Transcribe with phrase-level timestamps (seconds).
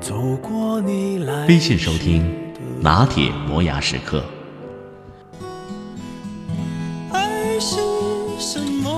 [0.00, 2.24] 走过你来微信收听
[2.80, 4.24] 拿铁磨牙时刻。
[7.12, 7.76] 爱是
[8.38, 8.88] 什么？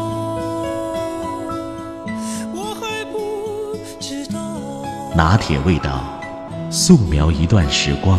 [2.55, 4.39] 我还不知道。
[5.17, 6.05] 拿铁味道，
[6.71, 8.17] 素描一段时光。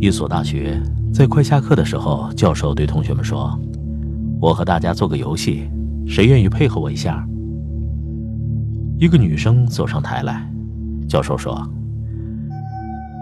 [0.00, 0.80] 一所大学。
[1.14, 3.56] 在快下课的时候，教授对同学们说
[4.42, 5.70] ：“我和大家做个游戏，
[6.08, 7.24] 谁愿意配合我一下？”
[8.98, 10.44] 一个女生走上台来，
[11.08, 11.64] 教授说：“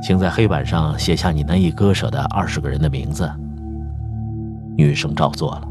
[0.03, 3.31] 请在黑板上写下你难以割舍的二十个人的名字。”
[4.75, 5.69] 女生照做了，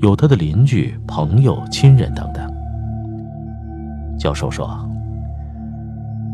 [0.00, 2.52] 有她的邻居、朋友、亲人等等。
[4.18, 4.76] 教授说：“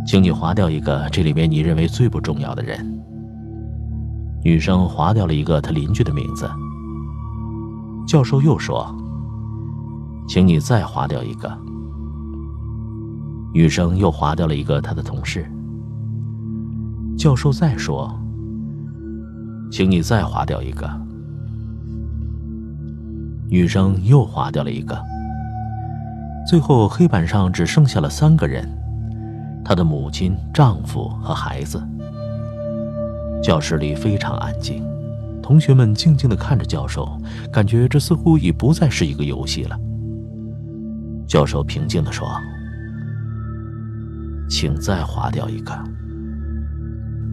[0.07, 2.83] 请你划掉一个这里面你认为最不重要的人。”
[4.49, 6.51] 女生划掉了一个她邻居的名字。
[8.07, 8.97] 教授又说
[10.27, 11.55] ：“请你再划掉一个。”
[13.53, 15.47] 女生又划掉了一个她的同事。
[17.19, 18.11] 教授再说
[19.71, 20.89] ：“请你再划掉一个。”
[23.51, 24.99] 女生又划掉了一个。
[26.49, 28.67] 最后黑板上只剩下了三个人：
[29.63, 31.87] 她的母亲、丈夫和孩子。
[33.43, 34.83] 教室里非常安静，
[35.43, 37.09] 同学们静静地看着教授，
[37.53, 39.79] 感觉这似乎已不再是一个游戏了。
[41.27, 42.29] 教授平静地说
[44.51, 45.73] ：“请再划掉一个。”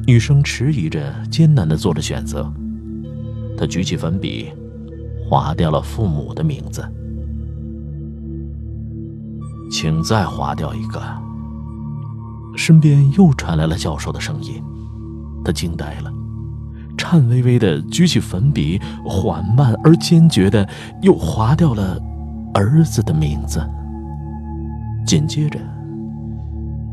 [0.05, 2.51] 女生迟疑着，艰难地做着选择。
[3.57, 4.51] 她举起粉笔，
[5.27, 6.85] 划掉了父母的名字。
[9.71, 11.01] 请再划掉一个。
[12.55, 14.63] 身边又传来了教授的声音。
[15.45, 16.11] 他惊呆了，
[16.97, 20.67] 颤巍巍地举起粉笔，缓慢而坚决地
[21.01, 22.01] 又划掉了
[22.53, 23.63] 儿子的名字。
[25.05, 25.59] 紧接着，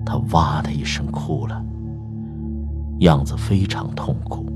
[0.05, 1.65] 他哇的一声哭了，
[2.99, 4.47] 样子非常痛苦。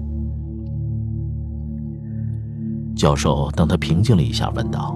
[2.94, 4.94] 教授等他平静了一下，问道：“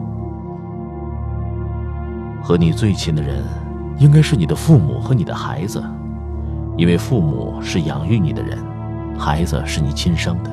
[2.43, 3.43] 和你最亲的人，
[3.99, 5.83] 应该是你的父母和你的孩子，
[6.77, 8.59] 因为父母是养育你的人。”
[9.21, 10.51] 孩子是你亲生的，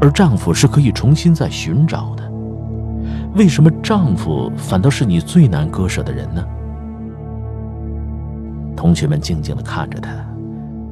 [0.00, 2.22] 而丈夫是可以重新再寻找的。
[3.34, 6.46] 为什么丈夫反倒是你最难割舍的人呢？
[8.76, 10.12] 同学们静静地看着他，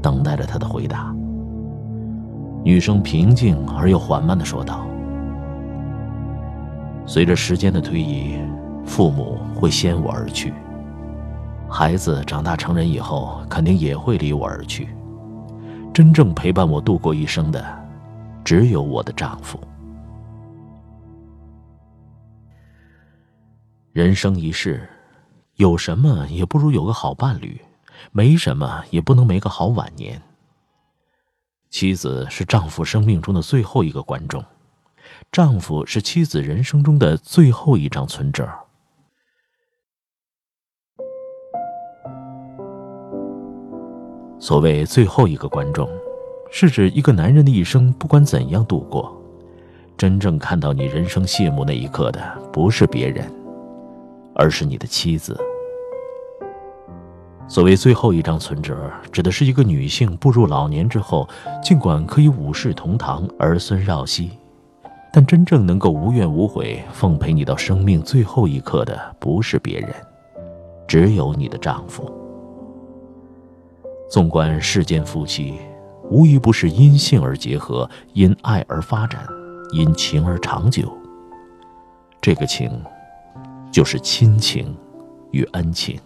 [0.02, 1.14] 等待着他的回答。
[2.64, 4.84] 女生平静而又缓慢地说道
[7.06, 8.34] ：“随着时间的推移，
[8.84, 10.52] 父母会先我而去，
[11.68, 14.88] 孩子长大成人以后，肯定也会离我而去。”
[15.94, 17.64] 真正陪伴我度过一生的，
[18.44, 19.60] 只有我的丈夫。
[23.92, 24.88] 人生一世，
[25.54, 27.60] 有什么也不如有个好伴侣，
[28.10, 30.20] 没什么也不能没个好晚年。
[31.70, 34.44] 妻子是丈夫生命中的最后一个观众，
[35.30, 38.48] 丈夫是妻子人生中的最后一张存折。
[44.44, 45.88] 所谓最后一个观众，
[46.50, 49.10] 是指一个男人的一生，不管怎样度过，
[49.96, 52.20] 真正看到你人生谢幕那一刻的，
[52.52, 53.24] 不是别人，
[54.34, 55.34] 而是你的妻子。
[57.48, 58.76] 所谓最后一张存折，
[59.10, 61.26] 指的是一个女性步入老年之后，
[61.62, 64.32] 尽管可以五世同堂、儿孙绕膝，
[65.10, 69.88] 但真正能够无怨无悔奉陪你到生命最后一刻的，不是别人，
[70.86, 72.12] 只有你的丈夫。
[74.14, 75.54] 纵观世间夫妻，
[76.08, 79.26] 无一不是因性而结合，因爱而发展，
[79.72, 80.96] 因情而长久。
[82.22, 82.70] 这个情，
[83.72, 84.72] 就是亲情
[85.32, 85.98] 与恩情。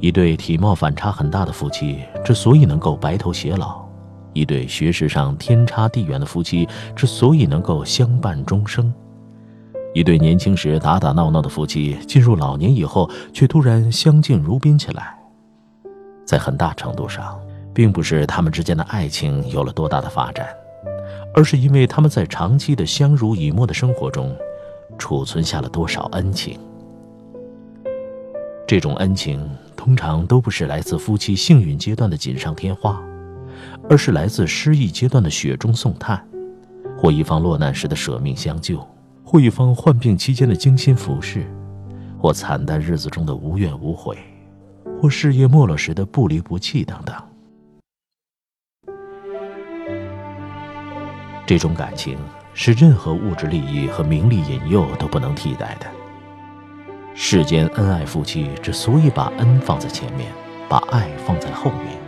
[0.00, 3.88] 一对体貌反差很大的夫妻，之所以能够白头偕老；
[4.32, 8.92] 一对学识上天差地远的夫妻，之所以能够相伴终生。
[9.94, 15.16] 一对年轻时打打闹闹的夫妻，进入老年以后却突然相敬如宾起来，
[16.26, 17.40] 在很大程度上，
[17.72, 20.48] 并不是他们之间的爱情有了多大的发展，
[21.32, 24.36] 而是因为他们在长期的相濡以沫的生活中，
[24.98, 26.58] 储存下了多少恩情。
[28.66, 33.00] 这种恩情通常都不是来自夫妻幸运阶段的锦上添花，
[33.88, 36.20] 而是来自失意阶段的雪中送炭，
[36.98, 38.84] 或一方落难时的舍命相救，
[39.24, 41.44] 或一方患病期间的精心服侍，
[42.20, 44.16] 或惨淡日子中的无怨无悔，
[45.00, 47.14] 或事业没落时的不离不弃等等。
[51.46, 52.16] 这种感情
[52.52, 55.86] 是任何物质利益和名利引诱都不能替代的。
[57.14, 60.30] 世间恩爱夫妻之所以把恩放在前面，
[60.68, 61.98] 把爱放在后面，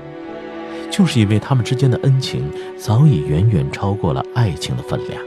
[0.91, 5.23] 就是因为他们之间的恩情早已远远超过了爱情的分量。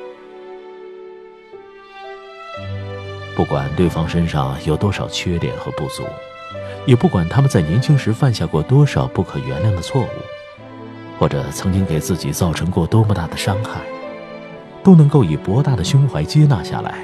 [3.39, 6.03] 不管对方身上有多少缺点和不足，
[6.85, 10.07] 也不管他们在年轻时犯下过多少不可原谅的错误，
[11.17, 13.79] 或者曾经给自己造成过多么大的伤害，
[14.83, 16.95] 都能够以博大的胸怀接纳下来，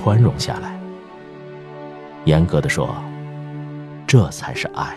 [0.00, 0.78] 宽容下来。
[2.24, 2.94] 严格的说，
[4.06, 4.96] 这才是爱。